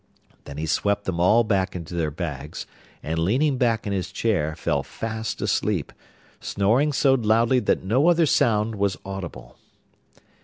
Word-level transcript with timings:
Then 0.45 0.57
he 0.57 0.65
swept 0.65 1.05
them 1.05 1.19
all 1.19 1.43
back 1.43 1.75
into 1.75 1.93
their 1.93 2.09
bags, 2.09 2.65
and 3.03 3.19
leaning 3.19 3.59
back 3.59 3.85
in 3.85 3.93
his 3.93 4.11
chair 4.11 4.55
fell 4.55 4.81
fast 4.81 5.43
asleep, 5.43 5.93
snoring 6.39 6.91
so 6.91 7.13
loud 7.13 7.49
that 7.67 7.83
no 7.83 8.07
other 8.07 8.25
sound 8.25 8.73
was 8.77 8.97
audible. 9.05 9.59